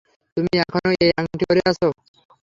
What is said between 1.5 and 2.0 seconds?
আছো।